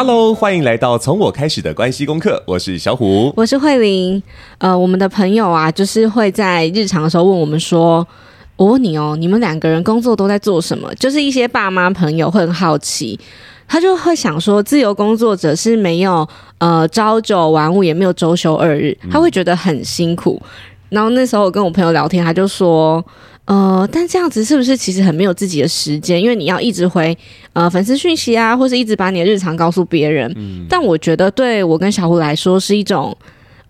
[0.00, 2.40] Hello，欢迎来到从我开始的关系功课。
[2.46, 4.22] 我是小虎，我是慧玲。
[4.58, 8.06] 呃，我们的朋友啊，就是会在日常的时候问我们说
[8.54, 13.18] ：“我问你哦，你们两个人工作都在做什么？”就是一些爸妈朋友会很好奇，
[13.66, 16.24] 他就会想说，自由工作者是没有
[16.58, 20.40] 呃朝九晚五，也没有周休二日，他会觉得很辛苦。
[20.40, 20.48] 嗯、
[20.90, 23.04] 然后那时候我跟我朋友聊天，他就说。
[23.48, 26.20] 呃，但这样子是不是其实很没有自己的时间？
[26.20, 27.16] 因为你要一直回
[27.54, 30.30] 呃粉丝讯息啊，或是一直把你的日常告诉别人。
[30.36, 30.66] 嗯。
[30.68, 33.16] 但我觉得对我跟小胡来说是一种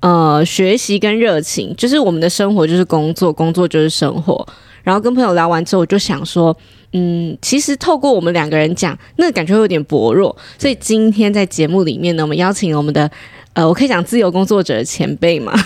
[0.00, 4.44] 呃学习跟热情，就是我们的生活就是工作，工作就是生活。
[4.82, 6.56] 然后跟朋友聊完之后，我就想说，
[6.94, 10.36] 嗯，其实透过我们两个人讲，那个感觉会有点薄弱。
[10.58, 13.08] 所以今天在节目里面呢，我们邀请了我们的。
[13.58, 15.52] 呃，我可以讲自由工作者的前辈嘛？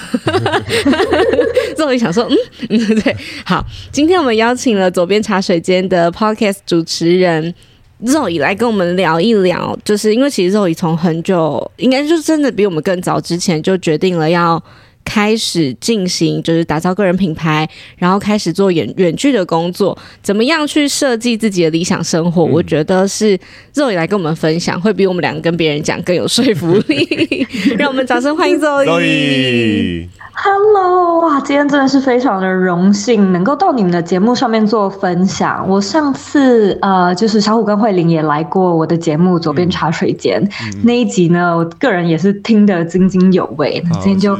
[1.77, 2.37] 所以我就想说，嗯
[2.71, 7.55] 嗯， 对，好，今天我们邀请了左边茶水间的 Podcast 主持人
[7.99, 14.62] 肉姨来跟我们聊一聊，就是因为其实肉姨从很久，应该就是真的比我们更早之前就决定了要。
[15.05, 22.44] 开始进行就是打造个人品牌，然后开始做远远距的工作，怎么样去设计自己的理想生活？
[22.44, 23.39] 嗯、我觉得是
[23.75, 27.47] Zoe 来跟我们分享，会比我们两个跟别人讲更有说服力。
[27.78, 28.84] 让我们掌声欢迎 Zoe。
[28.86, 35.69] Zoe Hello，哇，今天真的是非常的荣幸能够到你们的节目上面做分享。
[35.69, 43.83] 我上次呃，就是小虎跟慧玲也来过我的节目《左边茶水间》嗯、那一集呢，我个人也是听得津津有味。
[43.92, 44.34] 今天就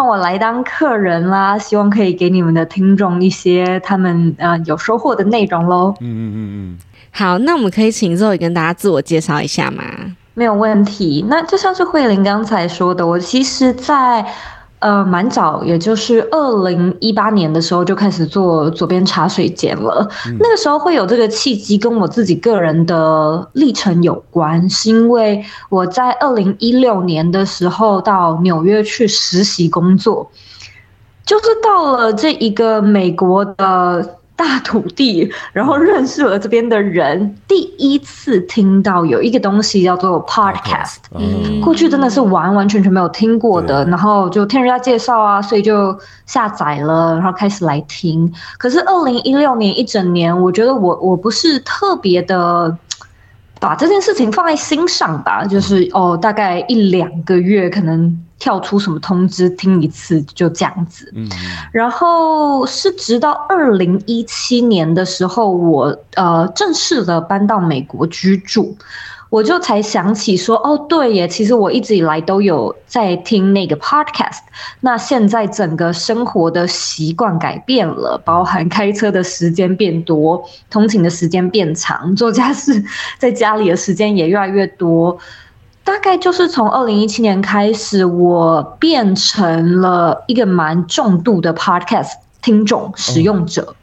[0.00, 5.94] 换我来当客人啦，希望可以给你们的听众一些他们呃有收获的内容喽。
[6.00, 6.78] 嗯嗯嗯嗯，
[7.10, 9.84] 好，那我们可以请 Zoe 跟大家自我介绍一下吗？
[10.32, 11.26] 没有问题。
[11.28, 14.24] 那就像是慧玲刚才说的，我其实，在
[14.80, 20.08] 呃，蛮早，也就是二零一八年的时候就开始做左边茶水间了。
[20.26, 20.36] 嗯。
[20.40, 30.30] 那个时候会有这个契机，跟我自己个人的历程有关，是因为我在二零一六年的时候到纽约去实习工作，
[31.24, 34.16] 就是到了这一个美国的。
[34.40, 48.32] 大土地，然后认识了这边的人，第一次听到有一个东西叫做 podcast，嗯，过去真的是完完全全没有听过的，然后就听人家介绍啊，所以就下载了，然后开始来听。
[48.56, 52.74] 可是二零一六年一整年，我觉得我我不是特别的。
[53.60, 61.12] 把这件事情放在心上吧，就是哦，大概一两个月可能跳出什么通知听一次，就这样子。
[61.14, 61.28] 嗯，
[61.70, 68.76] 然后是直到二零一七年的时候，我呃正式的搬到美国居住。
[69.30, 74.40] 我就才想起说，哦，对耶，其实我一直以来都有在听那个 podcast。
[74.80, 82.84] 那现在整个生活的习惯改变了，包含开车的时间变多，通勤的时间变长， 做家事
[83.18, 85.16] 在家里的时间也越来越多。
[85.84, 92.10] 大概就是从二零一七年开始，我变成了一个蛮重度的 podcast
[92.42, 93.74] 听众使用者。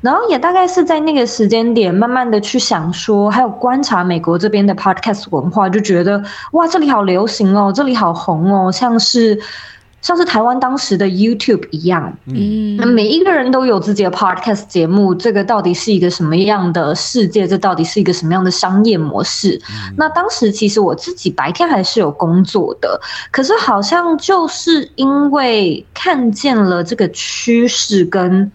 [0.00, 6.22] 然后也大概是在那个时间点，慢慢的去想说，还有观察美国这边的 podcast 文化，就觉得
[6.52, 9.40] 哇，这里好流行哦，这里好红哦，像是
[10.02, 17.46] 像是台湾当时的 YouTube 一样，嗯，每一个人都有自己的 podcast 节目，这个到底是一个什么样的世界？
[17.46, 19.60] 这到底是一个什么样的商业模式？
[19.70, 23.00] 嗯、那当时其实我自己白天还是有工作的，
[23.30, 28.52] 可是好像就是因为看见了这个趋势跟。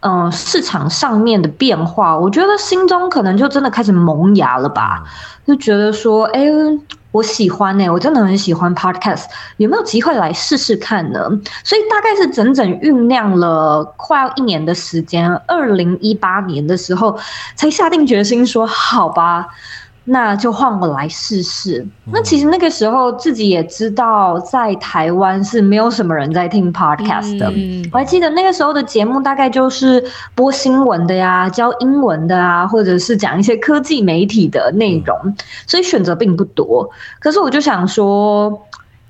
[0.00, 5.04] 嗯、呃，市场上面的变化，我觉得心中可能就真的开始萌芽了吧，
[5.46, 6.42] 就觉得说，哎，
[7.12, 9.24] 我喜欢呢、欸，我真的很喜欢 podcast，
[9.58, 11.28] 有没有机会来试试看呢？
[11.64, 17.18] 所以大概是整整酝酿了快要一年的时间，二零一八年的时候
[17.54, 19.48] 才下定决心说，好吧。
[20.10, 21.86] 那就换我来试试。
[22.12, 27.46] 那其实那个时候自己也知道，在台湾是没有什么人在听 podcast 的。
[27.92, 30.04] 我还记得那个时候的节目大概就是
[30.34, 35.16] 播新闻的呀，教英文的啊，或者是讲一些科技媒体的内容，
[35.66, 36.90] 所以选择并不多。
[37.20, 38.60] 可是我就想说。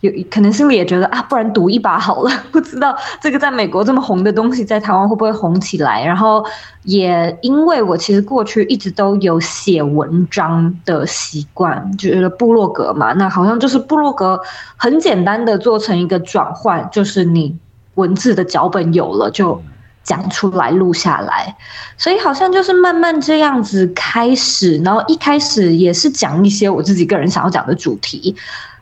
[0.00, 2.30] 有可能心里也觉得啊，不然赌一把好了。
[2.50, 6.02] 不知道这个在美国这么红的东西，在台湾会不会红起来？
[6.04, 6.44] 然后
[6.84, 14.40] 也因为我其实过去一直都有写文章的习惯，就觉得部落格嘛，那好像就是部落格
[14.76, 17.54] 很简单的做成一个转换，就是你
[17.96, 19.60] 文字的脚本有了就
[20.02, 21.54] 讲出来录下来，
[21.98, 28.34] 所以好像就是慢慢这样子开始，然后一开始也是讲一些我自己个人想要讲的主题。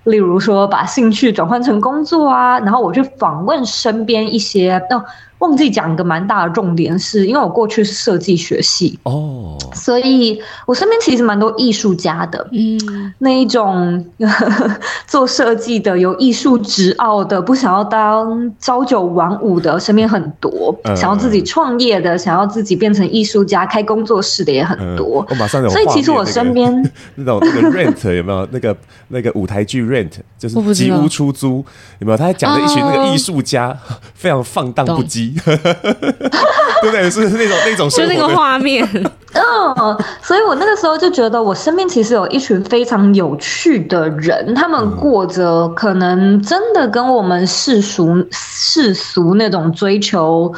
[0.09, 5.05] 例如说，把兴趣转换成工作啊，然后我去访问身边一些，那
[5.39, 14.77] 忘记讲一个蛮大的重点是，是因为我过去是设计学系哦，所以我身边其实蛮多艺术家的，嗯，那一种呵呵
[15.07, 25.21] 做设计的、有艺术执傲的、不想要当朝九晚五的，身边很多；嗯、想要自己创业的、想要自己变成艺术家、开工作室的也很多。
[25.23, 26.73] 嗯、我马上有，所以其实我身边
[27.15, 28.77] 那种那个 rent 有没有那个
[29.09, 31.65] 那个舞台剧 rent 就是吉屋出租
[32.01, 32.17] 有没有？
[32.19, 35.28] 他还讲了一群那个艺术家、哦、 非常放荡不羁。
[35.35, 37.09] 对不对？
[37.11, 38.87] 是那种那种，就那个画面。
[39.35, 50.53] 嗯，所以我那个时候就觉得，我身边其实有一群非常有趣的人，他们过着可能真的跟我们世俗世俗那种追求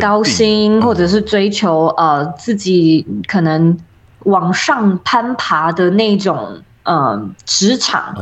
[0.00, 3.76] 高薪，或者是追求呃自己可能
[4.24, 6.62] 往上攀爬的那种。
[6.84, 8.14] 嗯，职场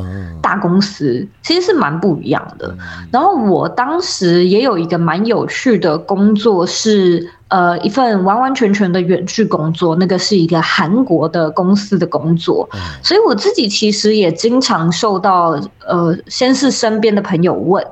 [0.42, 2.76] 大公司其实是蛮不一样的。
[3.12, 12.68] 然后我当时也有一个蛮有趣的工作，是呃一份完完全全的远距工作，那个是一个韩国的公司的工作。
[13.02, 17.86] 所以我自己其实也经常受到呃，先是身边的朋友问，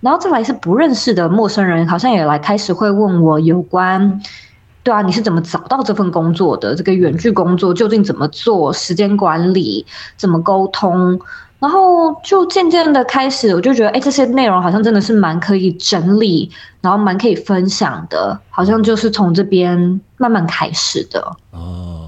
[0.00, 4.20] 然后再来是不认识的陌生人，好像也来开始会问我有关。
[4.82, 6.74] 对啊，你是怎么找到这份工作的？
[6.74, 8.72] 这个远距工作究竟怎么做？
[8.72, 9.86] 时间管理
[10.16, 11.20] 怎么沟通？
[11.60, 16.50] 然后就渐渐的开始，我就觉得，哎，这些内容好像真的是蛮可以整理，
[16.80, 21.36] 然后蛮可以分享的，好像就是从这边慢慢开始的。
[21.52, 22.01] 哦。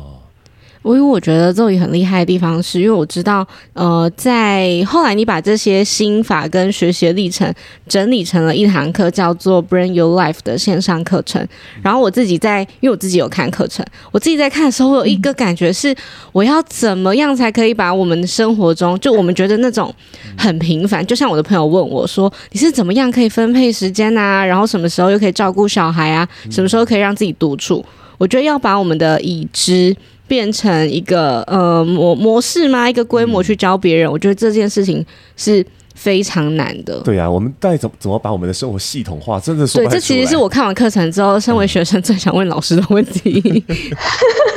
[0.84, 7.50] 我因为我觉得咒语很厉害的地方是，因为我知道，呃，在后来你把这些心法跟学习历程
[7.88, 11.48] 整理成了一堂课，叫做 Brand Your Life 的线上课程。
[11.80, 13.82] 然后我自己在，因为我自己有看课程，
[14.12, 15.96] 我自己在看的时候，我有一个感觉是，
[16.32, 19.90] 我要怎么样才可以把我们的生活中，就我们觉得那种
[20.36, 24.44] 很平凡，就像我的朋友问我说，你是怎么样可以分配时间啊？
[24.44, 26.28] 然后什么时候又可以照顾小孩啊？
[26.50, 27.82] 什么时候可以让自己独处？
[28.18, 29.96] 我觉得要把我们的已知。
[30.26, 32.88] 变成一个呃模模式吗？
[32.88, 35.04] 一个规模去教别人，嗯，我觉得这件事情
[35.36, 37.00] 是非常难的。
[37.00, 39.38] 对啊，我们到底怎么怎么把我们的生活系统化？
[39.38, 39.82] 真的说。
[39.82, 43.64] 对，这其实是我看完课程之后，身为学生最想问老师的问题。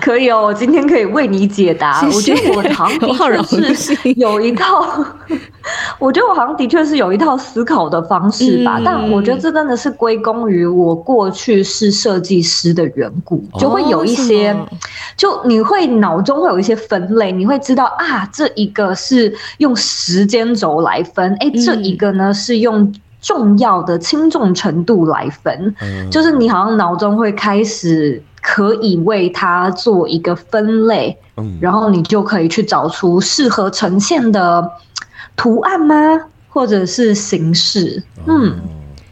[0.00, 2.00] 嗯可以哦，我今天可以为你解答。
[2.00, 5.04] 谢谢，我觉得我好像的确是有一套，
[6.00, 8.78] 我觉得我好像的确是有一套思考的方式吧。
[8.78, 14.66] 嗯、但我觉得这真的是归功于我过去是设计师的缘故，就会有一些，哦、
[15.16, 28.22] 就你会脑中会有一些分类，你会知道啊，这一个是用时间轴来分，哎、欸，这一个呢是用重要的轻重程度来分，嗯、就是你好像脑中会开始。
[28.42, 34.70] 可以为它做一个分类，嗯，然后你就可以去找出适合呈现的
[35.36, 35.94] 图案吗？
[36.48, 38.02] 或者是形式？
[38.26, 38.58] 嗯。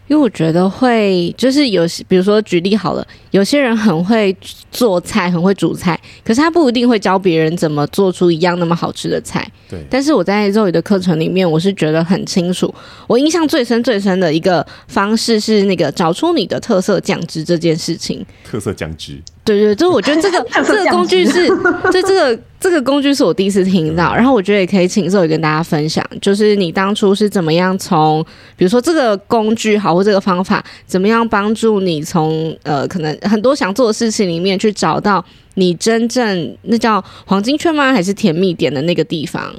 [0.09, 4.37] 因为我觉得会就是有，比如说举例好了，有些人很会
[4.71, 9.47] 做菜，很会煮菜，可是他不一定会教别人怎么做出一样那么好吃的菜。
[9.69, 9.79] 对。
[9.91, 12.75] 但是我在 Zoe 的课程里面，我是觉得很清楚。
[13.07, 18.25] 我印象最深最深的一个方式是那个找出你的特色酱汁这件事情。
[18.45, 19.23] 特色酱汁。
[19.57, 21.49] 对对，就是我觉得这个 这个工具是，
[21.91, 28.25] 就这个这个工具是我第一次听到，然后我觉得也可以请 Zoe 跟大家分享，就是你当初是怎么样从，
[28.57, 35.25] 比如说这个工具好或这个方法，怎么样帮助你从呃可能很多想做的事情里面去找到
[35.55, 37.93] 你真正那叫黄金圈吗？
[37.93, 39.55] 还是甜蜜点的那个地方？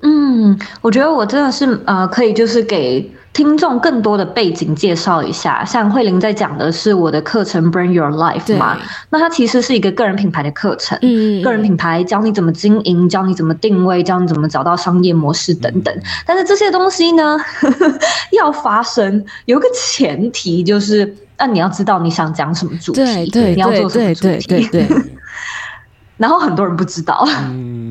[0.00, 3.10] 嗯，我觉得我真的是呃可以就是给。
[3.32, 15.94] 听众更多的背景介绍一下，像慧玲在讲的是我的课程 Bring Your Life 嘛，那它其实是一个个人品牌的课程，嗯，个人品牌教你怎么经营，教你怎么定位，教你怎么找到商业模式等等。
[16.26, 17.98] 但是这些东西呢，呵 呵
[18.32, 24.88] 要发生有个前提，就是那你要知道你想讲什么主题，对对，你要做什么主题，对对对。
[26.18, 27.81] 然后很多人不知道，嗯。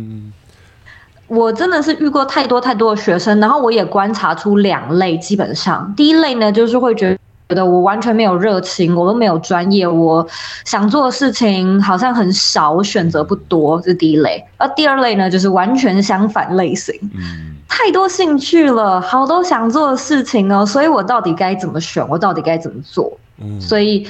[1.32, 10.28] 我真的是遇过太多太多的学生，然后我也观察出两类，基本上第一类呢，就是会觉得我完全没有热情，我都没有专业，我
[10.66, 14.44] 想做的事情好像很少，我选择不多，这是第一类。
[14.58, 16.94] 而第二类呢，就是完全相反类型，
[17.70, 22.06] 太多兴趣了，好多想做的事情哦，所以我到底该怎么选？
[22.10, 23.18] 我到底该怎么做？
[23.62, 24.06] 所以，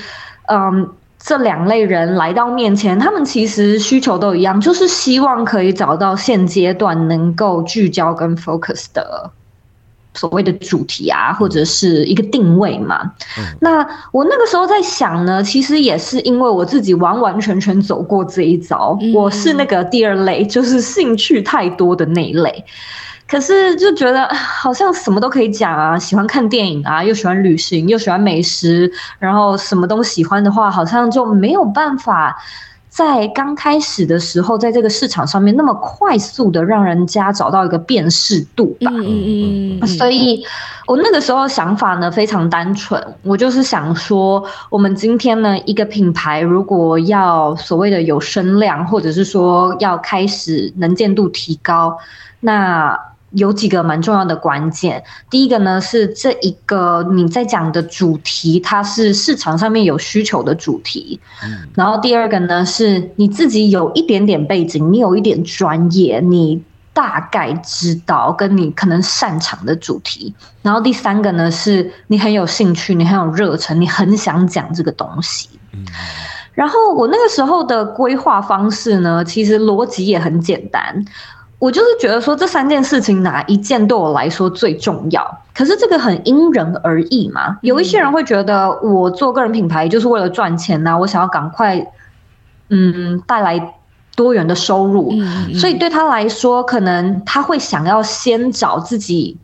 [0.48, 0.90] 嗯。
[1.24, 9.30] 这两类人来到面前，他们其实需求都一样，就是希望可以找到现阶段能够聚焦跟 focus 的
[10.14, 13.14] 所谓的主题啊，或者是一个定位嘛。
[13.38, 13.44] 嗯。
[13.62, 22.66] 那我那个时候在想呢，其实也是因为我自己完完全全走过这一遭，我是那个第二类，就是兴趣太多的那一类。
[23.32, 32.38] 可是就觉得 好像什么都可以讲啊，喜欢看电影啊，又喜欢旅行，又喜欢美食，然后什么都喜欢的话，好像就没有办法。
[32.90, 38.92] 在刚开始的时候，在这个市场上面那么快速的让人家找到一个辨识度吧。
[38.92, 39.88] 嗯嗯嗯。
[39.88, 40.44] 所以
[40.88, 51.98] 我那个时候想法呢非常单纯，我就是想说，我们今天呢一个品牌如果要所谓的有声量，或者是说要开始能见度提高，
[52.42, 53.00] 那。
[53.32, 61.20] 有几个蛮重要的关键，第一个呢是这一个你在讲的主题，它是市场上面有需求的主题。
[61.44, 66.62] 嗯，然后第二个呢是你自己有一点点背景，你有一点专业，你
[66.94, 70.34] 大概知道跟你可能擅长的主题。
[70.62, 75.48] 然后第三个呢是你很有兴趣，你很有热忱，你很想讲这个东西。
[75.72, 75.86] 嗯，
[76.54, 81.06] 然后我那个时候的规划方式呢，其实逻辑也很简单。
[81.62, 85.44] 我就是觉得说，这三件事情哪一件对我来说最重要？
[85.54, 87.60] 可是这个很因人而异嘛。
[87.62, 91.86] 有一些人会觉得我做个人品牌就是为了赚钱呐，我想要赶快
[92.70, 93.76] 嗯带来
[94.16, 95.14] 多元的收入，
[95.54, 99.38] 所以对他来说，可能他会想要先找自己。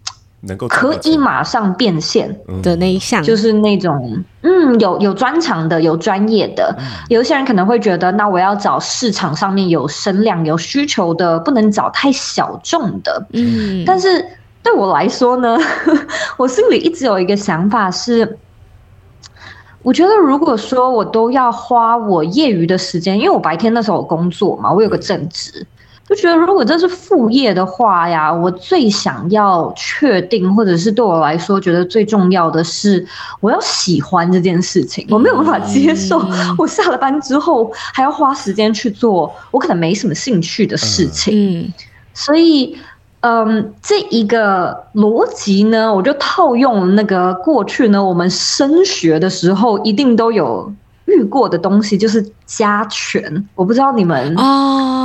[0.48, 6.76] 能够可以马上变现的那一项，就是那种嗯，有有专长的、有专业的。
[7.10, 13.28] 有一些人可能会觉得，那我要找市场上面有声量、有需求的，不能找太小众的。
[13.34, 14.26] 嗯，但是
[14.64, 15.58] 对我来说呢，
[16.38, 18.38] 我心里一直有一个想法是，
[19.84, 25.66] 我觉得如果说我都要花我业余的时间，因为我白天那时候有工作嘛，我有个正职。
[26.08, 33.06] 就觉得如果这是副业的话呀，我最想要确定，或者是对我来说觉得最重要的是，
[33.42, 35.06] 我要喜欢这件事情。
[35.10, 36.26] 我没有办法接受，
[36.58, 41.34] 我下了班之后还要花时间去做我可能没什么兴趣的事情。
[41.36, 41.74] 嗯，
[42.14, 42.78] 所以，
[43.20, 50.72] 嗯，这一个逻辑呢，我就套用那个过去呢，我们升学的时候一定都有。
[51.08, 54.36] 遇过的东西就是加权，我不知道你们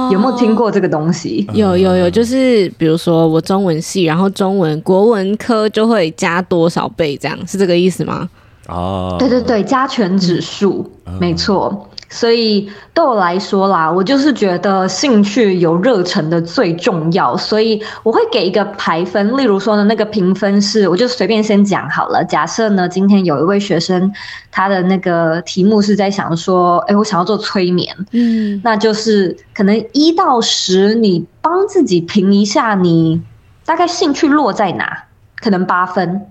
[0.07, 1.47] 哦有没有听过这个东西？
[1.49, 8.29] 哦、有有有，就是比如说我中文系，然后中文国文科就会加多少倍，这样是这个意思吗？
[8.69, 11.89] 哦，对对对，加权指数，嗯、没错。
[12.13, 19.35] 所以对我来说啦，我就是觉得兴趣有热忱的最重要，所以我会给一个排分。
[19.35, 22.23] 例如说呢，那个评分是，我就随便先讲好了。
[22.23, 24.13] 假设呢，今天有一位学生，
[24.51, 33.23] 他的那个题目是在想说，哎，我想要做催眠，嗯，那就是可能一到十，你帮自己评一下，你
[33.65, 35.05] 大概兴趣落在哪？
[35.41, 36.27] 可能八分。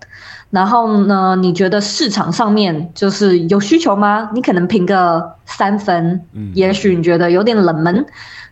[0.52, 4.30] 然后呢，你觉得市场上面就是有需求吗？
[4.34, 8.06] 你可能评个三分，嗯，也许你觉得有点冷门。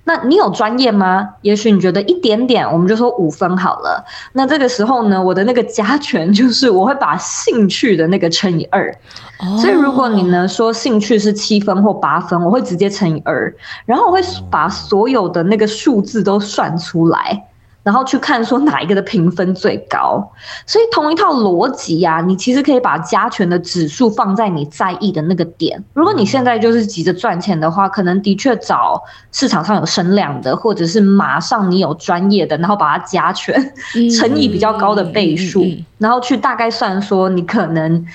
[0.06, 1.30] 那你有专业吗？
[1.42, 4.04] 也许你觉得一点点，我们就说五分好了。
[4.34, 8.92] 那这个时候呢，我的那个加权就是我会把兴趣的那个乘以二。
[9.40, 13.54] 哦，所以如果你呢说兴趣是七分或八分，我会直接乘以二，
[13.86, 17.46] 然后我会把所有的那个数字都算出来。
[17.82, 20.32] 然后去看说哪一个的评分最高，
[20.66, 25.84] 所以同一套逻辑呀，你其实可以把加权的指数放在你在意的那个点。
[25.94, 33.74] 如果你现在就是急着赚钱的话，可能的确找市场上有声量的，或者是马上你有专业的，然后把它加权，
[34.20, 35.66] 乘以比较高的倍数，
[35.98, 38.06] 然后去大概算说你可能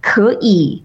[0.00, 0.82] 可以。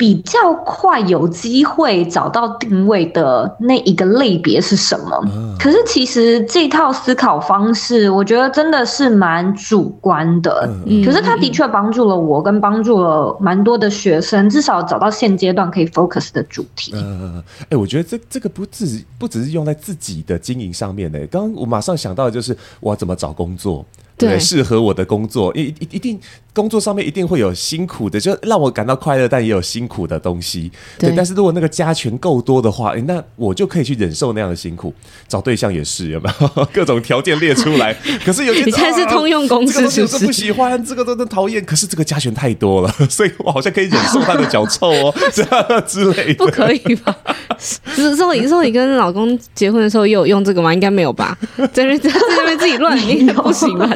[0.00, 5.22] 比较快有机会找到定位的那一个类别是什么？
[5.58, 10.66] 可是其实这套思考方式，我觉得真的是蛮主观的。
[11.04, 16.92] 可是它的确帮助了我，跟帮助了蛮多的学生，至少找到现阶段可以 focus 的主题。
[16.94, 21.26] 嗯，哎，我觉得这这个不只不只是用在自己的经营上面的。
[21.26, 23.84] 刚刚我马上想到的就是我要怎么找工作。
[24.28, 26.18] 对，适合我的工作，一一一定
[26.52, 30.70] 工作上面一定会有辛苦的，就让我感到快乐，但也有辛苦的东西。
[30.98, 34.92] 对，对但是如果那个加权够多的话，诶，那我就可以去忍受那样的辛苦。
[35.28, 37.94] 找对象也是，有没有 各种条件列出来？
[38.24, 40.26] 可是有些你看是通用公式，是不是？
[40.26, 46.44] 不喜欢这个都都讨厌，可是这个加权太多了， 所以我好像可以忍受他的脚臭哦，这样之类的。
[46.44, 47.16] 不可以吧？
[47.58, 50.72] 是说你说你跟老公结婚的时候也有用这个吗？
[50.74, 51.36] 应该没有吧？
[51.72, 53.88] 在那在那边自己乱，你也不行吧？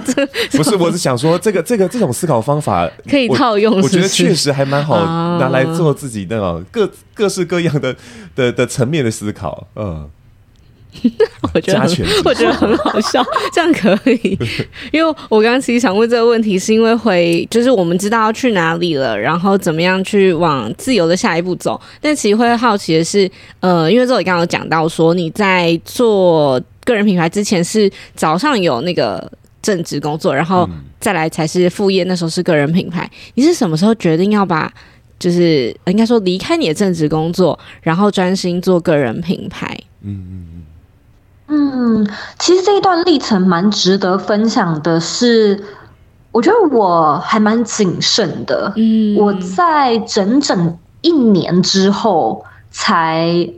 [0.52, 3.84] 不是，我是想说，这个这个这种思考方法 可以套用是是？
[3.84, 4.98] 我觉得确实还蛮好
[5.38, 7.94] 拿来做自己那种各各式各样的
[8.34, 9.66] 的的层面的思考。
[9.76, 10.08] 嗯，
[11.54, 11.80] 我觉得
[12.24, 14.38] 我觉得很好笑，这样可以。
[14.92, 21.80] 因为我刚刚其实想问这个问题，是因为回就是我们知道要去哪里了，然后怎么样去往自由的下一步走。
[22.00, 23.30] 但其实会好奇的是，
[23.60, 29.30] 呃，因为这里刚刚有讲到说你在做个人品牌之前是早上有那个。
[29.64, 30.68] 正职工作，然后
[31.00, 32.04] 再来才是副业。
[32.04, 33.10] 那时候是个人品牌。
[33.32, 34.70] 你是什么时候决定要把，
[35.18, 39.74] 就是应该说离开你的正职工作，然后专心做个人品牌？
[40.02, 40.46] 嗯嗯
[41.48, 42.04] 嗯。
[42.04, 45.64] 嗯，其实这一段历程蛮值得分享的是，是
[46.30, 48.70] 我觉得我还蛮谨慎的。
[48.76, 53.48] 嗯，我在整整一年之后才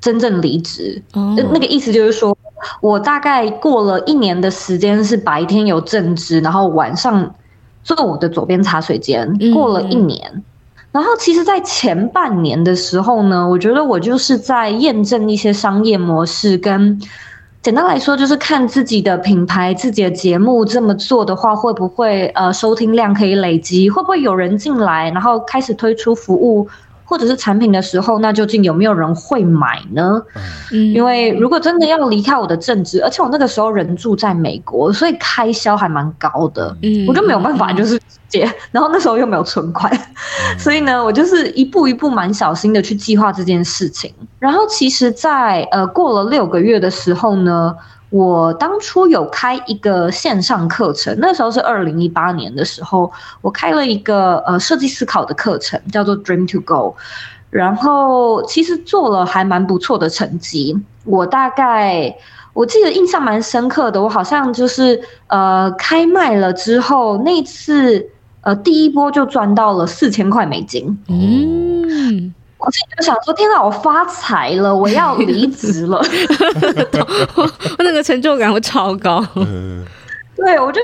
[0.00, 1.02] 真正离职。
[1.14, 2.36] 哦，那个意思就是说。
[2.80, 7.34] 我大概过了一年的时间，是白天有正职，然后晚上
[7.82, 9.36] 做我的左边茶水间。
[9.54, 10.44] 过了一年，嗯、
[10.92, 17.00] 然后其实，在前半年的时候呢，我觉得我就是在验证一些商业模式，跟
[17.62, 26.68] 简单来说，就是看自己的品牌、自己的节目这么做的话，会不会呃收听量可以累积，会不会有人进来，然后开始推出服务。
[27.06, 30.20] 或者是产品的时候，那究竟有没有人会买呢？
[30.72, 37.98] 嗯，因为如果真的要离开我的正职，而且我那个时候人住在美国，所以开销还蛮高的，嗯，我就没有办法就是
[38.28, 44.12] 接， 然后那时候又没有存款，嗯，所以呢，我就是一步一步蛮小心的去计划这件事情。
[44.38, 47.74] 然后其实在，在呃过了六个月的时候呢。
[48.10, 53.10] 我当初有开一个线上课程，那时候是二零一八年的时候，
[53.40, 56.94] 我开了一个呃设计思考的课程，叫做 Dream to Go，
[57.50, 60.80] 然后其实做了还蛮不错的成绩。
[61.04, 62.16] 我大概
[62.52, 68.08] 我记得印象蛮深刻的，我好像就是呃开卖了之后，那次
[68.42, 70.96] 呃第一波就赚到了四千块美金。
[71.08, 72.32] 嗯。
[72.58, 75.98] 我自己就想说，天哪，我发财了，我要离职了，
[77.34, 77.50] 我
[77.84, 79.24] 那个成就感会超高。
[80.36, 80.80] 对，我就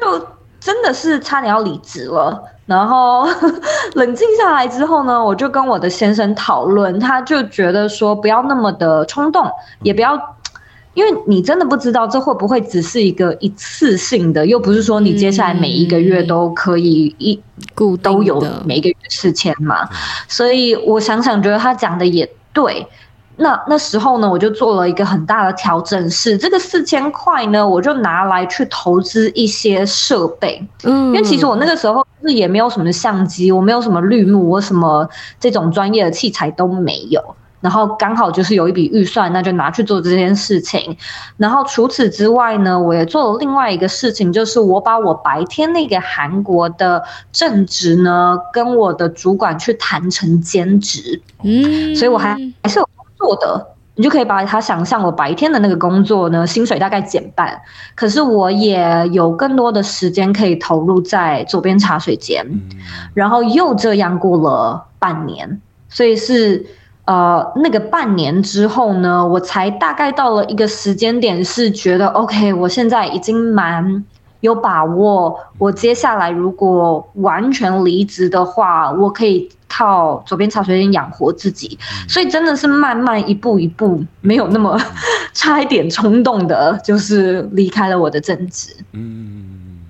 [0.61, 2.43] 真的是差点要离职了。
[2.67, 3.27] 然后
[3.95, 9.51] 冷静下来之后呢，我就跟我的先生讨论，他就觉得说不要那么的冲动，
[9.83, 10.37] 也不要。
[10.95, 17.41] 因为你真的不知道这会不会只是一个一次性的，又不是说你接下来每一个月都可以一
[17.75, 19.89] 固都有每一个月四千嘛，
[20.29, 22.87] 所以我想想觉得他讲的也对。
[23.37, 30.63] 那那时候呢，我就做了一个很大的调整，是这个四千块呢，我就拿来去投资一些设备。
[30.85, 35.09] 嗯，因为其实我那个时候是也没有什么相机，我没有什么绿幕，我什么
[35.41, 37.35] 这种专业的器材都没有。
[37.63, 40.97] 然后刚好就是有一笔预算，那就拿去做这件事情。
[41.37, 51.23] 然后除此之外呢，我也做了另外一个事情，就是我把我白天那个韩国的正职呢，跟我的主管去谈成兼职。
[51.45, 53.69] 嗯，所以我还还是有工作的。
[53.95, 57.61] 你就可以把它想象，我白天的那个工作呢，薪水大概减半，
[57.95, 62.45] 可是我也有更多的时间可以投入在左边茶水间。
[63.15, 66.67] 然后又这样过了半年，所以是。
[67.05, 74.05] 呃，那个半年之后呢，我才大概到了一个时间点，是觉得 OK，我现在已经蛮
[74.39, 75.37] 有把握。
[75.59, 81.77] 我接下来如果完全离职的话，我可以靠左边茶水间养活自己。
[82.09, 84.81] 所以真的是慢慢一步一步，没有那么
[85.35, 88.77] 差一点冲动的，就是离开了我的正职。
[88.93, 89.81] 嗯，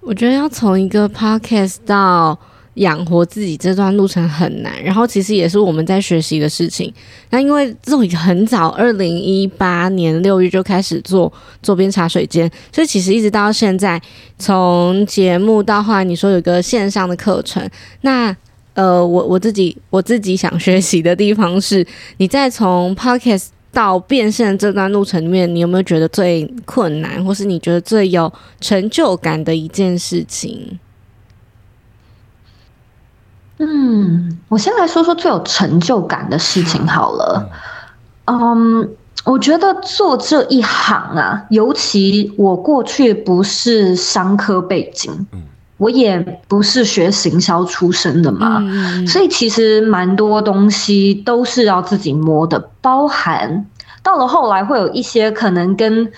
[0.00, 2.38] 我觉得要从一个 podcast 到。
[2.74, 6.92] 养活自己这段路程很难，然后其实也是我们在学习的事情。
[7.30, 11.32] 那因为这种很早，二零一八年六月就开始做
[11.62, 14.00] 左边茶水间，所以其实一直到现在，
[14.38, 17.68] 从节目到后来你说有个线上的课程，
[18.00, 18.36] 那
[18.74, 30.80] 呃，我我自己我自己想学习的地方是，你在从 Podcast 到变现这段路程里面，你有没有觉得最困难，或是你觉得最有成就感的一件事情？
[33.58, 37.48] 嗯，我先来说说最有成就感的事情好了。
[38.26, 38.88] 嗯，
[39.24, 45.26] 我觉得做这一行啊，尤其我过去不是商科背景，
[45.76, 48.62] 我也不是学行销出身的嘛，
[49.06, 53.66] 所以其实蛮多东西都是要自己摸的，包含
[54.02, 56.10] 到了后来会有一些可能跟。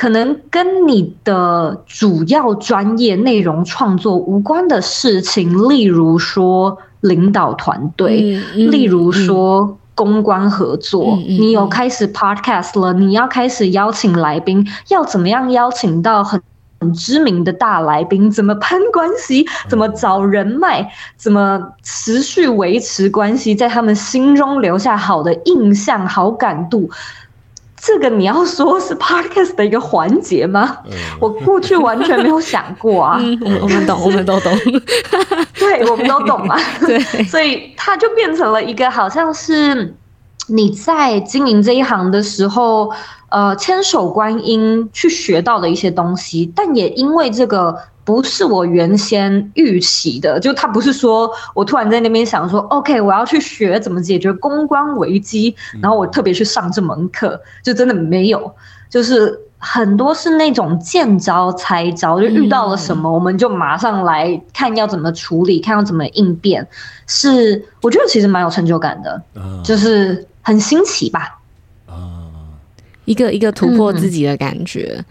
[0.00, 11.04] 可能跟你的主要专业内容创作无关的事情，例如说领导团队，嗯嗯、例如说公关合作。
[11.18, 16.40] 嗯嗯、你有开始 podcast 了，你要开始邀请来宾，要怎么样邀请到很
[16.80, 18.30] 很知名的大来宾？
[18.30, 19.46] 怎么攀关系？
[19.68, 20.90] 怎么找人脉？
[21.18, 26.88] 怎么持续维持关系，在他们心中留下好的印象、好感度？
[27.82, 30.76] 这个你要说是 podcast 的一个环节吗？
[30.84, 33.16] 嗯、我过去完全没有想过啊。
[33.20, 34.52] 嗯、我们懂，我们都懂。
[35.58, 36.58] 对，我们都懂嘛。
[36.86, 39.94] 对，所以它就变成了一个好像是
[40.48, 42.92] 你在经营这一行的时候，
[43.30, 47.76] 呃，千手观音去学到的一些东西，但也因为这个
[48.10, 58.52] 不是我原先预期的，就他不是说我突然在那边想说，OK，我要去学怎么解决公关危机，然后我特别去上这门课，就真的没有，
[58.88, 59.38] 就是。
[59.62, 66.66] 很多是那种见招拆招，就遇到了什么，我们就马上来看要怎么处理，看要怎么应变，
[67.06, 69.22] 是我觉得其实蛮有成就感的，
[69.62, 71.38] 就是很新奇吧，
[71.84, 72.24] 啊。
[73.04, 75.04] 一个一个突破自己的感觉，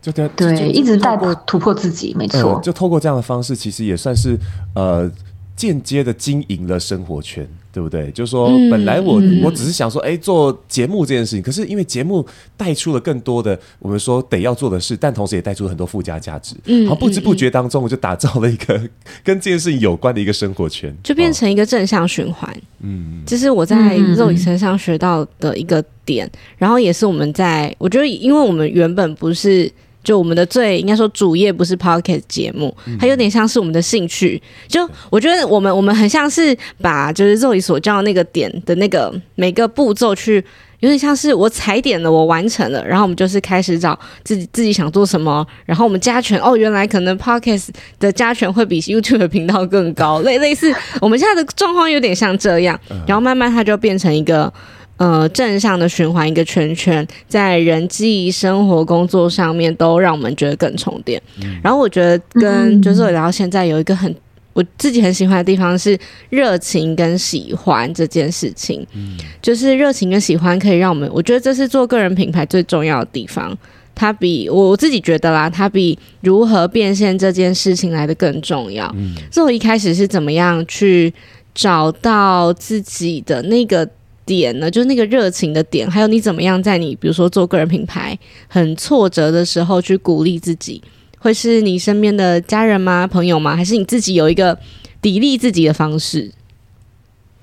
[0.00, 4.38] 就对对，一直在突破自己，没错，就透过这样的方式，其实也算是
[4.74, 5.10] 呃
[5.54, 7.48] 间接的经营了生活圈。
[7.72, 8.10] 对不对？
[8.10, 16.56] 就是说，本来我、嗯、我只是想说，哎，做节目这件事情，可是因为节目带出了更多的我们说得要做的事，但同时也带出了很多附加价值。
[16.64, 18.74] 嗯，好，不知不觉当中，我就打造了一个
[19.22, 22.52] 跟这件事情有关的一个生活圈，就变成一个正向循环。
[22.80, 29.70] 嗯，这是我在肉身上学到的一个点，然后也是我们在，我觉得，因为我们原本不是。
[30.02, 34.40] 就我们的最应该说主业不是 Pocket 节目，它有点像是我们的兴趣。
[34.66, 40.44] 就我觉得我们我们很像是把就是肉里所教的那个点的那个每个步骤去，
[40.80, 54.52] 有点像是我踩点了，我完成了，然后我们就是开始找自己自己想做什么，然后我们加权哦，原来可能 Podcast 的加权会比 YouTube 的频道更高，类类似我们现在的状况有点像这样，然后慢慢它就变成一个。
[55.00, 61.18] 呃，正向的循环一个圈圈，在人际、生活、工作上面都让我们觉得更充电。
[61.42, 64.14] 嗯、然后我觉得跟就是我聊到现在有一个很
[64.52, 68.86] 我自己很喜欢的地方是热情跟喜欢这件事情。
[68.92, 73.56] 嗯、就是热情跟喜欢可以让我们，我觉得这是做个人品牌最重要的地方。
[73.94, 78.94] 它比我自己觉得啦，它比如何变现这件事情来的更重要。
[78.98, 81.10] 嗯，所以我一开始是怎么样去
[81.54, 83.88] 找到自己的那个。
[84.26, 90.82] 点呢，就是那个热情的点，还有你怎么样在你比如说做个人品牌很挫折的时候去鼓励自己，
[91.18, 93.06] 会是你身边的家人吗？
[93.06, 93.56] 朋友吗？
[93.56, 94.56] 还是你自己有一个
[95.02, 96.30] 砥砺自己的方式？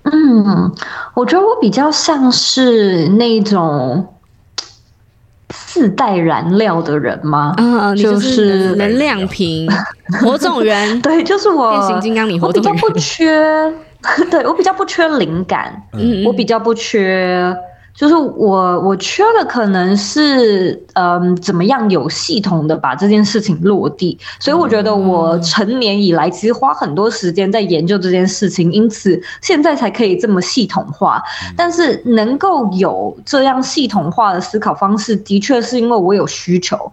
[0.03, 0.71] 嗯，
[1.13, 4.07] 我觉得我比较像是那种
[5.49, 7.53] 自带燃料的人吗？
[7.57, 9.69] 嗯，就是能量瓶、
[10.23, 13.73] 火种人，对，就是我变形金刚，你火种人，我比较不缺。
[14.31, 17.55] 对，我比较不缺灵感，嗯，我比较不缺，
[17.93, 24.17] 就是我我缺的可能是，嗯，怎么样有系统的把这件事情落地。
[24.39, 31.21] 所以我觉得我成年以来其实花很多时间在研究这件事情，因此现在才可以这么系统化。
[31.55, 36.91] 但是能够有这样系统化的思考方式，的确是因为我有需求，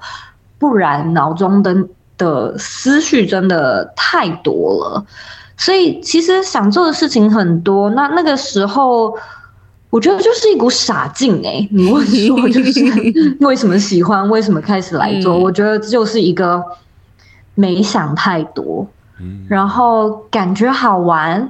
[0.58, 1.76] 不然脑中的
[2.16, 5.04] 的思绪真的太多了。
[5.56, 9.16] 所以其实想做的事情很多，那那个时候
[9.90, 11.68] 我觉得就是一股傻劲哎、欸。
[11.70, 15.38] 你问说就是 为什么喜欢，为什么开始来做？
[15.38, 16.64] 我觉得就是一个
[17.54, 18.86] 没想太多，
[19.48, 21.48] 然后感觉好玩，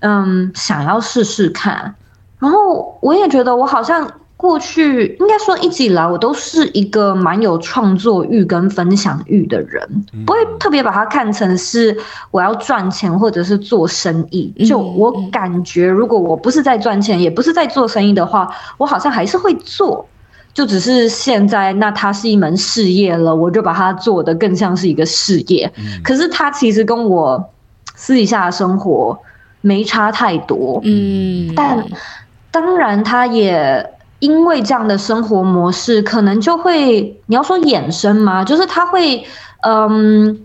[0.00, 1.94] 嗯，想要试试看，
[2.38, 4.10] 然后我也觉得我好像。
[4.44, 11.96] 过去应该说一直以来，我都是一个蛮有创作欲跟分享欲的人，不会特别把它看成是
[12.30, 14.52] 我要赚钱或者是做生意。
[14.66, 20.06] 就我感觉，如果我不是在赚钱，也不是在做生意的话，我好像还是会做，
[20.52, 25.72] 就只是现在那它是一门事业了，我就把它做的更像是一个事业。
[26.02, 27.42] 可是它其实跟我
[27.94, 29.18] 私底下的生活
[29.62, 31.82] 没差太多，嗯，但
[32.50, 33.93] 当然它也。
[34.24, 38.42] 因为这样的生活模式，可能就会你要说衍生吗？
[38.42, 39.22] 就是它会，
[39.60, 40.40] 嗯，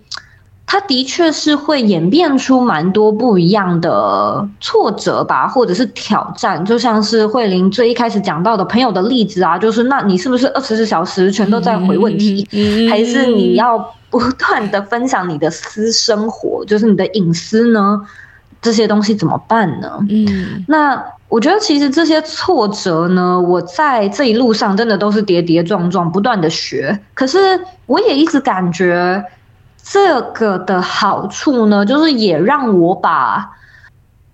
[0.65, 6.65] 它的确是会演变出蛮多不一样的挫折吧，或者是挑战。
[6.65, 12.45] 就像是慧玲最一开始讲到的朋友的例子啊，就是那你是不是二十四小时全都在回问题，
[12.89, 18.01] 还是你要不断的分享你的私生活，就是你的隐私呢？
[18.61, 19.87] 这些东西怎么办呢？
[20.09, 21.01] 嗯，那。
[21.29, 26.99] 我觉得其实这些挫折呢，我在这一路上真的都是跌跌撞撞，不断的学。
[27.13, 27.37] 可是
[27.85, 29.23] 我也一直感觉
[29.83, 33.47] 这个的好处呢，就是也让我把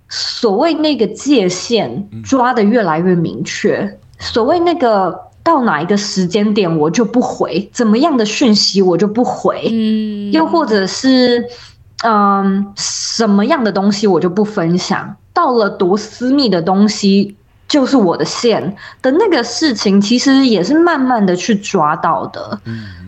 [0.07, 3.99] 所谓那个界限抓得越来越明确。
[4.17, 11.45] 所谓那个到哪一个时间点我就不回，怎么样的讯息我就不回，嗯，又或者是
[12.05, 15.17] 嗯什么样的东西我就不分享。
[15.35, 17.35] 到了多私密的东西
[17.67, 22.59] 就是我的线的那个事情，其实也是慢慢的去抓到的。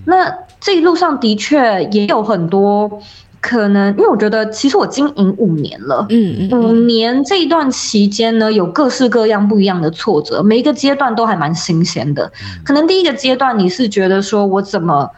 [0.06, 3.02] 那这一路上的确也有很多
[3.40, 12.32] 可能因为我觉得，其实我经营五年了，嗯嗯，五年这一段期间呢，有各式各样不一样的挫折，每一个阶段都还蛮新鲜的。
[12.66, 15.10] 可能第一个阶段你是觉得说我怎么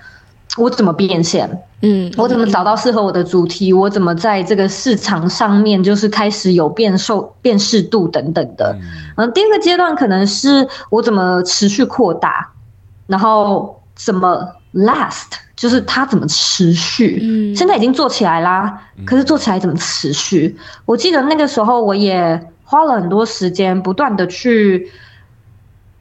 [0.58, 8.76] 我怎么变现，嗯，我怎么找到适合我的主题，我怎么在这个市场上面就是开始有辨受辨识度等等的。
[9.16, 12.52] 嗯，第二个阶段可能是我怎么持续扩大，
[13.08, 15.28] 然后怎么 last。
[15.60, 17.20] 就是它怎么持续？
[17.22, 20.56] 嗯，现在已经做起来啦，可是做起来怎么持续？
[20.86, 24.90] 我记得那个时候我也花了很多时间，不断的去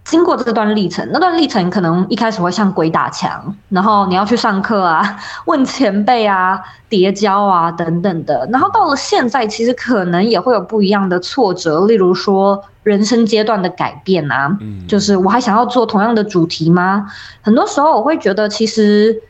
[0.08, 1.08] 经过这段历程。
[1.12, 5.16] 那段历程可能一开始会像鬼打墙，然后你要去上课啊，
[5.46, 8.48] 问前辈啊，叠交啊等等的。
[8.50, 17.06] 然后到了现在，其实可能也会有不一样的挫折，例如说人生阶段的改变啊，就是我还想要做同样的主题吗？
[17.42, 19.22] 很多时候我会觉得，其实。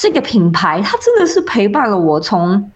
[0.00, 2.70] 这个品牌，它真的是陪伴了我从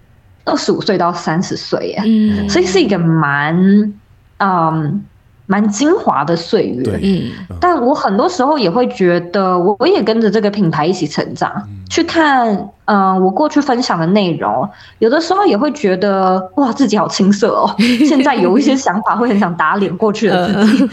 [0.45, 3.95] 二十五岁到三十岁耶，嗯，所以是一个蛮，
[4.39, 5.05] 嗯，
[5.47, 7.31] 蛮精华的岁月，嗯。
[7.61, 17.75] 但我很多时候也会觉得，我我也跟着这个品牌一起成长，嗯、去看，嗯，我过去分享的内容，有的时候也会觉得，哇，自己好青涩哦。
[18.07, 20.91] 现在有一些想法，会很想打脸过去的自己。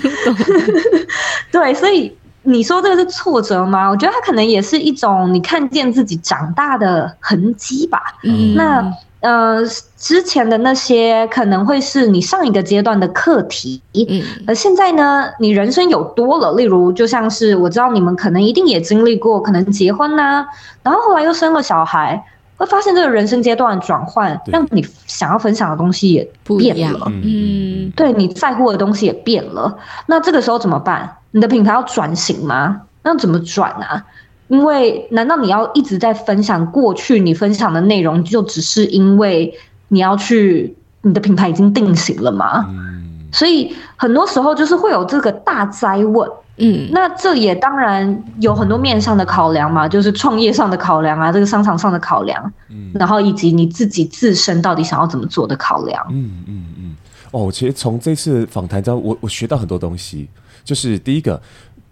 [1.51, 2.15] 对，所以。
[2.43, 3.89] 你说这个是挫折吗？
[3.89, 8.01] 我觉得它可能也是一种你看见自己长大的痕迹吧。
[8.23, 8.81] 嗯，那
[9.21, 9.59] 呃，
[9.97, 13.81] 之前的那些可能会是你上一个阶段的课题。
[13.93, 20.47] 嗯，而现在呢，你人生有多了，例如就像是我知道你们可能一定也经历过，可能结婚呐、啊，
[20.83, 22.23] 然后后来又生了小孩，
[22.55, 26.23] 会发现这个人生阶段转换，让你想要分享的东西也
[26.73, 27.11] 变了。
[27.23, 29.77] 嗯，对，你在乎的东西也变了。
[30.05, 31.17] 那这个时候怎么办？
[31.31, 32.81] 你的品牌要转型吗？
[33.03, 34.05] 那怎么转啊？
[34.49, 39.53] 因为难道你要一直在分享过去你分享的内容，就只是因为
[39.87, 42.65] 你要去你的品牌已经定型了吗？
[42.69, 43.29] 嗯。
[43.31, 46.29] 所以很多时候就是会有这个大灾问。
[46.61, 56.05] 嗯，那这也当然有很多面上的考量嘛，就是创业上的考量啊，这个商场上的考量，嗯，然后以及你自己自身到底想要怎么做的考量。
[56.09, 56.95] 嗯嗯嗯。
[57.31, 60.27] 哦，其实从这次访谈中，我我学到很多东西。
[60.65, 61.41] 就是第一个，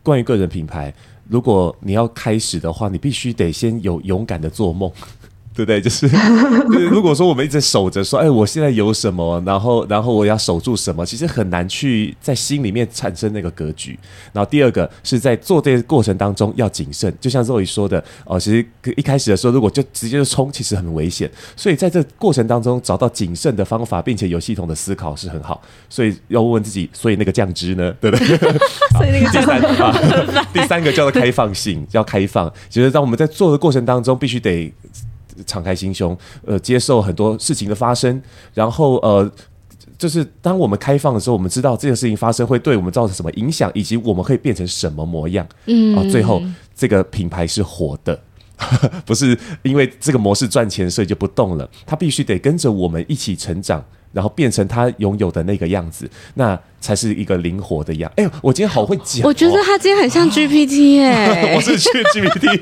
[0.04, 0.94] 关于个人品牌，
[1.30, 4.92] 如果你要开始的话，你必须得先有勇敢的做梦。
[5.58, 5.82] 对不对？
[5.82, 6.08] 就是，
[6.70, 13.98] 就是如果说我们一直守着说，哎，我现在有什么，然后，然后我要守住什么，其实很难去在心里面产生那个格局。
[14.32, 18.64] 然后第二个是在做这个过程当中要谨慎，就像 Zoe 说的，哦，其实
[18.96, 21.28] 一开始的时候如果就直接就冲，其实很危险。
[21.56, 25.60] 所以在这过程当中找到谨慎的方法，并且有系统的思考是很好。
[25.90, 27.92] 所以要问问自己，所以那个酱汁呢？
[28.00, 28.28] 对不对？
[28.28, 32.54] 所以那个第三个，第三个叫做开放性，要开放。
[32.70, 34.72] 其实当我们在做的过程当中，必须得。
[35.46, 38.22] 敞开心胸，呃，接受很多事情的发生，
[38.54, 39.30] 然后呃，
[39.98, 45.48] 就是当我们开放的时候，我们知道这件事情发生会对我们造成什么影响，以及我们可以变成什么模样。
[45.66, 46.42] 嗯，啊，最后
[46.76, 48.20] 这个品牌是活的，
[49.06, 53.84] 不是因为这个模式赚钱所以就不动了，它必须得跟着我们一起成长。
[54.12, 58.12] 然后变成他拥有的那个样子，那才是一个灵活的样。
[58.16, 59.28] 哎呦，我今天好会讲、哦！
[59.28, 62.60] 我觉得他今天很像 GPT 哎，我是去 GPT，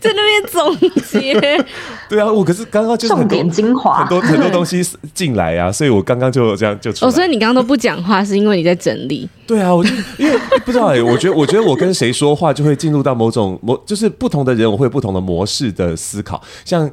[0.00, 0.76] 在那边总
[1.10, 1.64] 结。
[2.08, 6.90] 对啊，我可是刚刚就是重点精华，很多很多东西进来啊，所以我刚刚就这样就。
[7.00, 9.28] 哦，所以你刚刚都不讲话，是因为你在整理？
[9.46, 16.90] 对啊，我就因为不知道哎，我觉得我觉得我跟谁说话就会进入到某种模，就是不同的人，我会有不同的模式的思考，像。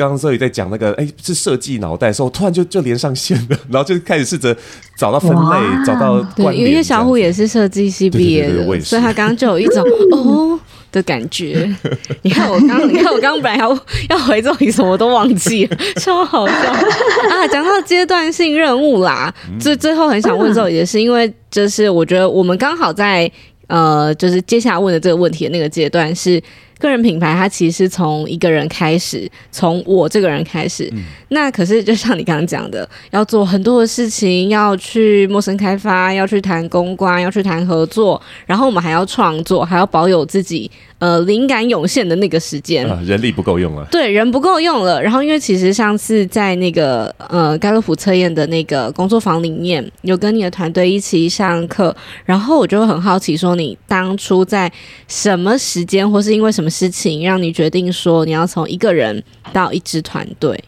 [0.00, 4.56] 刚刚 Zoe 在讲那个，哎，是设计脑袋的时候，突然就就连上线了，然后就开始试着
[4.96, 6.70] 找到分类，找到关联。
[6.70, 10.58] 因为小虎也是设计系毕业的，所以他刚刚就有一种哦
[10.90, 11.70] 的感觉。
[12.22, 17.46] 你看我刚，你看我刚刚本来要要回这里什么都忘记了，超好笑啊！
[17.52, 23.30] 讲到阶段性任务啦，最最后很想问 Zoe 也是因为，就是我觉得我们刚好在
[23.66, 26.42] 呃，就是接下来问的这个问题的那个阶段是。
[26.80, 30.88] 个人品牌，它其实是从一个人开始，从我这个人开始。
[30.92, 40.70] 嗯、那可是就像你刚刚讲的，要做很多的事情，要去陌生开发，要去谈公关，要去谈合作，然后我们还要创作，还要保有自己。
[41.00, 43.86] 呃，灵感涌现的那个时间，啊，人力不够用了。
[43.90, 45.02] 对，人不够用了。
[45.02, 54.70] 然后，因为其实上次在那个呃盖洛普测验的那个工作坊里面，有跟你的团队一起上课，然后我就很好奇，说你当初在
[55.08, 60.62] 什么时间，或是因为什么事情，让你决定说你要从一个人到一支团队？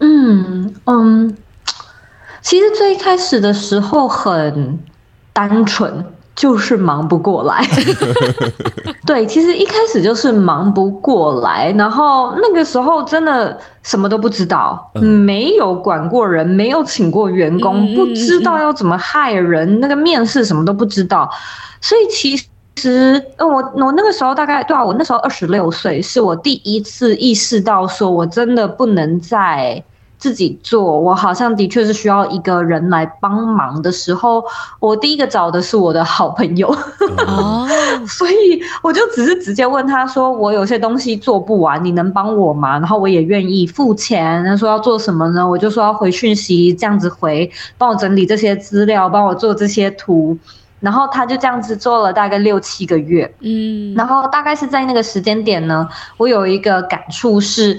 [0.00, 1.34] 嗯嗯，
[2.42, 4.78] 其实最开始的时候很
[5.32, 6.04] 单纯。
[6.34, 7.66] 就是忙不过来。
[9.06, 21.30] 对，其实一开始就是忙不过来，然后那个时候真的什么都不知道，没有管过人，没有请过员工，不知道要怎么 hire 人，那个面试什么都不知道，
[21.80, 22.44] 所以其实。
[22.74, 29.80] 其实，我我那个时候大概对啊，我那时候二十六岁，是我第一次意识到，说我真的不能再
[30.22, 34.44] 自己做，我好像的确是需要一个人来帮忙的时候，
[34.78, 36.68] 我第一个找的是我的好朋友，
[37.26, 37.66] 哦，
[38.06, 42.78] 所以我就只是直接问他说，我有些东西做不完，你能帮我吗？
[42.78, 44.44] 然后我也愿意付钱。
[44.44, 45.44] 他说要做什么呢？
[45.48, 50.38] 我就说要回讯息，这样子回，帮我整理这些资料，帮我做这些图。
[50.78, 57.78] 然后他就这样子做了大概六七个月，嗯，然后大概是在那个时间点呢，我有一个感触是，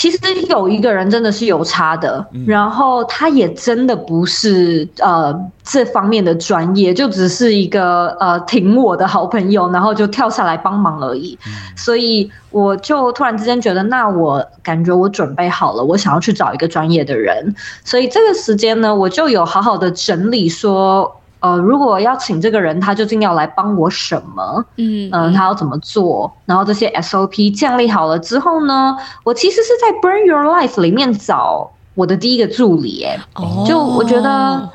[0.00, 21.19] 其实有一个人真的是有差的，嗯、然后他也真的不是呃这方面的专业，就只是一个呃挺我的好朋友，然后就跳下来帮忙而已，嗯、所以我就突然之间觉得，那我感觉我准备好了，我想要去找一个专业的人，所以这个时间呢，我就有好好的整理说。
[21.40, 24.64] 呃，如果要请这个人，他究竟要来帮我什么？
[24.76, 26.30] 嗯嗯、呃，他要怎么做？
[26.44, 33.04] 然后这些 SOP 建立好了之后呢，我其实是在 Burn Your Life 里面找我的第一个助理。
[33.04, 34.68] 哎，哦，就我觉得，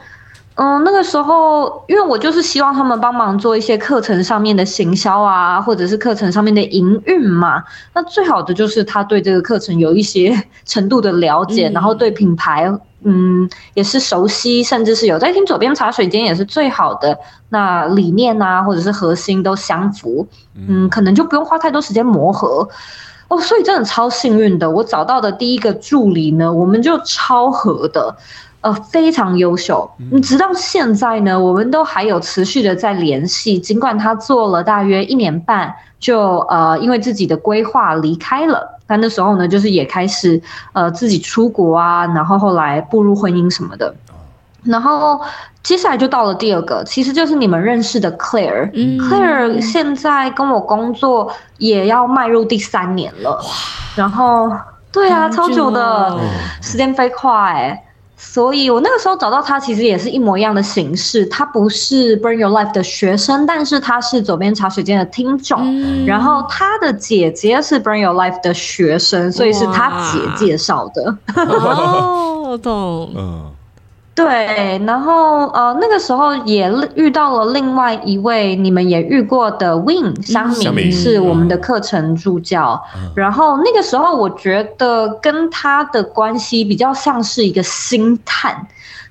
[0.55, 7.63] 嗯、呃，那个时候，因为我就是希望他们帮忙做一些课程上面的行销啊，或者是课程上面的营运嘛。
[7.93, 12.73] 那最好的就是他对这个课程有一些程度的了解，嗯、然后对品牌。
[13.07, 17.15] 嗯，也是熟悉，甚至是有在听左边茶水间也是最好的。
[17.49, 22.67] 那理念啊，或者是核心都相符，嗯，可能就不用花太多时间磨合
[23.27, 23.39] 哦。
[23.39, 28.15] 所以真的超幸运的，我找到的第一个助理呢，我们就超合的，
[28.65, 29.87] 呃，非常优秀。
[29.99, 38.79] 嗯，直到现在呢，我们都还有持续的在联系，尽管他做了大约一年半，就呃因为自己的规划离开了。
[38.87, 40.41] 但那时候呢，就是也开始
[40.73, 43.93] 呃自己出国啊，然后后来步入婚姻什么的，
[44.63, 45.21] 然后
[45.61, 48.71] 接下来就到了第二个，其实就是你们认识的 Claire。
[48.73, 53.39] 嗯，Claire 现在跟我工作也要迈入第三年了，
[53.95, 54.51] 然后
[54.91, 56.17] 对啊，超久的，
[56.63, 57.81] 时间飞快欸。
[58.27, 61.25] 所以，我那个时候找到他，其实也是一模一样的形式。
[61.27, 65.59] 他不是 Burn Your Life 的学生，但是他是左边茶水间的听众。
[65.61, 71.17] 嗯、然后他的姐姐是 Burn Your Life 的学生，所以是他姐介绍的。
[71.35, 73.13] 哦，我懂。
[73.15, 73.54] 嗯。
[74.15, 82.81] 对，然后呃，那个时候也遇到了另外一位你们也遇过的 Win 香明，是我们的课程助教。
[82.95, 88.55] 嗯、然后那个时候我觉得跟他的关系比较像是一个星探，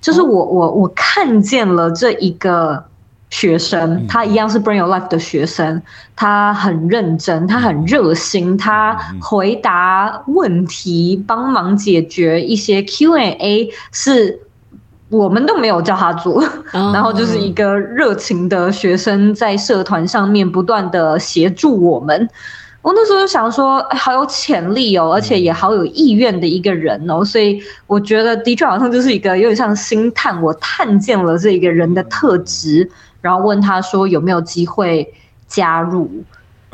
[0.00, 2.82] 就是我我我看见了这一个
[3.28, 5.82] 学生，他一样是 Bring Your Life 的学生，
[6.16, 14.40] 他很认真，他很热心，他回答问题，帮忙解决一些 Q&A 是。
[15.10, 22.28] 我们都没有叫他做，然后就是一个热情的学生，在社团上面不断的协助我们。
[22.80, 32.90] 我那时候就想说，哎，好有潜力哦，而且也好有意愿的一个人哦，所以我觉得的确好像就是一个有点像星探，我探见了这一个人的特质，
[33.20, 35.14] 然后问他说有没有机会
[35.46, 36.10] 加入。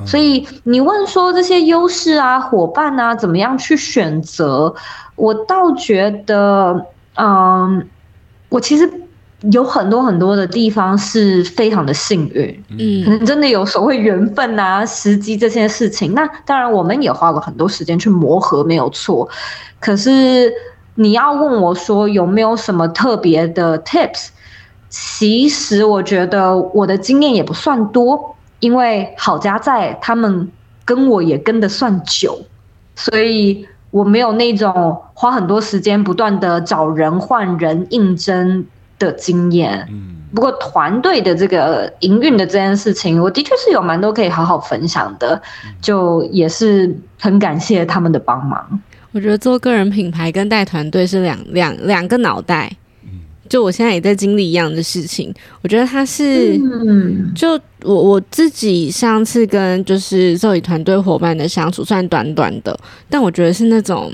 [0.06, 4.74] 所以你问说这些优势啊、伙伴啊，怎么样去选择？
[5.16, 7.86] 我倒觉得，嗯。
[8.50, 8.86] 我其实
[9.52, 16.12] 有很多很多的地方是非常的幸运，嗯，可能真的有所谓缘分啊、时机这些事情。
[16.12, 19.26] 那当然，我们也花了很多时间去磨合，没有错。
[19.78, 20.52] 可是
[20.96, 24.28] 你要问我说有没有什么特别的 tips？
[24.90, 30.50] 其实我觉得我的经验也不算多，因为好家在他们
[30.84, 32.44] 跟我也跟得算久，
[32.94, 33.66] 所以。
[33.90, 38.64] 我没有那种花很多时间不断的找人换人应征
[38.98, 39.87] 的经验。
[39.90, 45.40] 嗯，不过团队的这个营运的这件事情，我的确是有蛮多可以好好分享的，
[45.81, 48.81] 就也是很感谢他们的帮忙。
[49.12, 52.70] 我觉得做个人品牌跟带团队是两两两个脑袋。
[53.50, 56.56] 就我现在也在经历一样的事情，我觉得他是，
[57.34, 62.78] 就我我自己上次跟就是 Zoe 团队伙伴的相处，算短短的，
[63.09, 64.12] 但我觉得是那种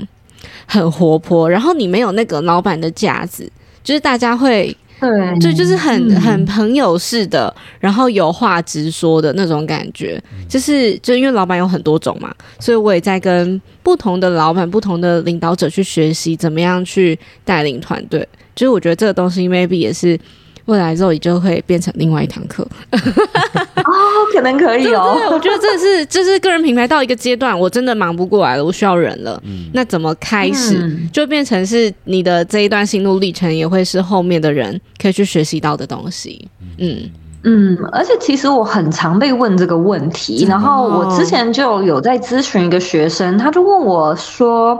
[0.65, 3.47] 很活泼，然后你没有那个老板的架子，
[3.83, 10.19] 就是大家会，对，就就是很很朋友式的，然后有话直说的那种感觉，
[10.49, 18.27] 就是就因为老板有很多种嘛，所以我也在跟不同的老板、不同的领导者去学习怎么样去带领团队。
[18.57, 20.19] 就是我觉得这个东西 maybe 也是
[20.65, 22.67] 未来 Zoe 就会变成另外一堂课。
[22.91, 23.93] 哦，
[24.33, 25.15] 可能可以哦。
[25.17, 29.41] 对，我觉得这是这是个人品牌到一个阶段，我真的忙不过来了，我需要人了。
[29.45, 36.47] 嗯，那怎么开始、嗯、就变成是你的这一段心路历程，也会是后面的人可以去学习到的东西。
[36.79, 37.09] 嗯。
[37.43, 44.77] 嗯，而且其实我很常被问这个问题，然后我之前就有在咨询一个学生，他就问我说：“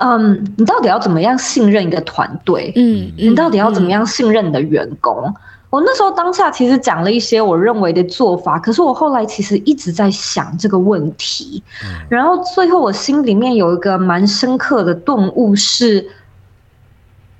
[0.00, 2.72] 嗯，你到底要怎么样信任一个团队？
[2.76, 5.32] 嗯，你到底要怎么样信任你的员工？”
[5.70, 11.62] 我那时候当下其实讲了一些我认为的做法，可是我后来其实一直在想这个问题，
[12.08, 16.10] 然后最后我心里面有一个蛮深刻的顿悟是。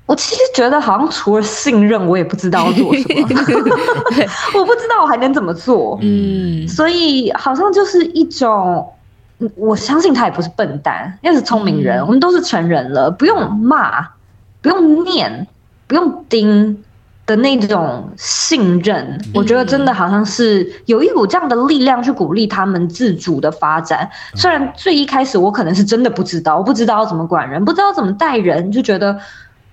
[0.07, 3.29] 我其实觉得好像除了信任，我也不知道要做什么。
[4.59, 5.97] 我不知道我还能怎么做。
[6.03, 8.85] 嗯，所以好像就是一种，
[9.57, 11.99] 我相信他也不是笨蛋，也是聪明人。
[12.01, 14.07] 嗯、我们都是成人了，不用骂，
[14.61, 15.47] 不用念，
[15.87, 16.83] 不用盯
[17.27, 19.19] 的那种信任。
[19.25, 24.09] 嗯、我觉得真的好像是有一股这样的力量去鼓励他们自主的发展。
[24.35, 29.19] 虽然最一开始我可能是真的不知道，我不知道要怎么管人，不知道怎么带人，就觉得。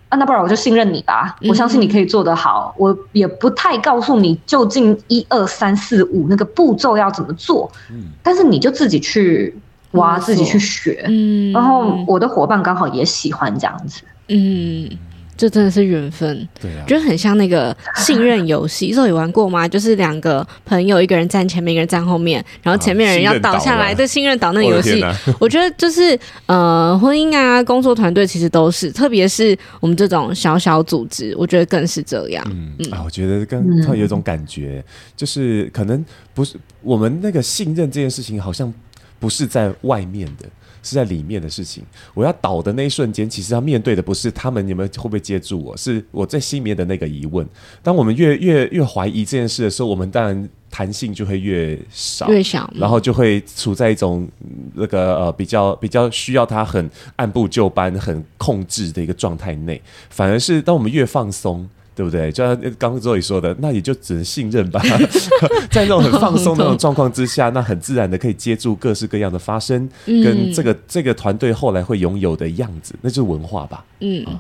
[0.10, 2.74] 啊，那不然我就信任你吧，我相信你可以做得好。
[2.78, 9.58] 嗯、我也不太告诉你究竟一二三四五那个步骤要怎么做，嗯，但是你就自己去
[9.91, 14.89] 挖，自己去学，嗯，然后我的伙伴刚好也喜欢这样子，嗯。
[15.38, 19.68] 这真的是缘分，对啊，就很像那个信任游戏，肉有玩过吗？
[19.68, 25.04] 就是两个朋友，一个人站前面，一个人站后面，然后前面人要倒下来，对，信任倒那个游戏。
[25.40, 26.18] 我 觉得就是
[26.48, 32.44] 呃，婚姻啊，工作团队其实都是，特别是我们这种小小组织，我觉得更是这样。
[32.50, 34.84] 嗯，嗯啊，我觉得跟他有一种感觉，
[35.16, 38.74] 就是可能不是我们那个信任这件事情，好像
[39.20, 40.48] 不是在外面的。
[40.88, 41.84] 是在里面的事情。
[42.14, 45.76] 我要倒的那一瞬间，其实要面对的不是他们，你们会不会接住我？
[45.76, 47.48] 是我在心里面的那个疑问。
[47.84, 54.28] 当我们越越越怀疑这件事的时候，我们当然弹性就会越少，越小，然后就会处在一种
[54.74, 59.82] 那个呃比较比较需要他很按部就班、很控制的一个状态内。
[60.10, 61.70] 反而是当我们越放松。
[61.98, 62.32] 对不对？
[62.32, 64.80] 就像刚刚 Zoe 说的，那也就只能信任吧。
[65.72, 73.84] 在那种很放松的那种状况之下，那很自然的可以接住各式各样的发生，嗯、跟这个这个团队后来会拥有的样子，那就是文化吧。
[74.02, 74.38] 嗯，嗯，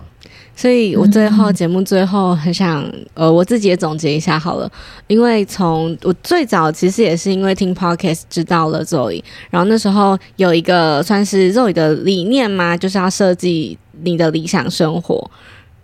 [0.55, 4.71] 所以我最后节目最后很想，呃，我自己也总结一下好了，
[5.07, 15.31] 因为从我最早其实也是因为听 Podcast 知道了 Zoe，然后那时候有一个算是 Zoe 的理念嘛，就是要设计你的理想生活。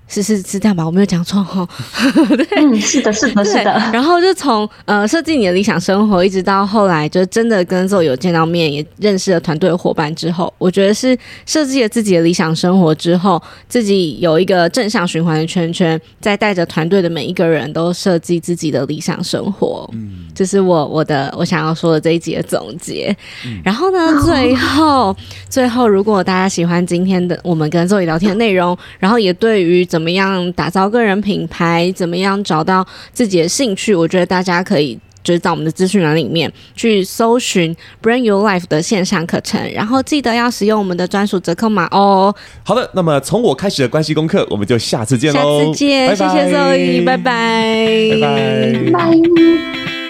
[0.08, 1.68] 是是是这样吧，我没有讲错哈。
[2.38, 3.72] 对，嗯，是的，是的，是的。
[3.92, 19.90] 然后就从呃设计你的理想生活，一直到后来就真的跟 Zoe 有见到面，也认识了团队伙伴之后，我觉得是设计了自己的理想生活之后，自己有一个正向循环的圈圈，再带着团队的每一个人都设计自己的理想生活。
[19.94, 23.16] 嗯，这是我我的我想要说的这一集的总结。
[23.46, 25.16] 嗯、然后呢，最后
[25.50, 31.94] 最后，如果大家喜欢今天的我们跟 Zoe 聊天的内容，然后也对于怎么样打造个人品牌？
[31.96, 33.94] 怎么样找到自己的兴趣？
[33.94, 42.34] 我觉得大家可以就是在我们的资讯栏里面去搜寻 Brand Your Life 的线上课程，然后记得要使用我们的专属折扣码哦。
[42.64, 45.60] 好的，那么从我开始的关系功课，我们就下次见喽！
[45.60, 48.92] 下次见，拜拜谢谢 Zoe，拜拜，拜拜。
[48.92, 50.03] 拜拜。